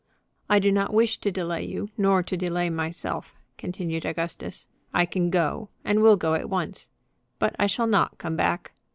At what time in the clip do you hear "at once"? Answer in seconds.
6.33-6.89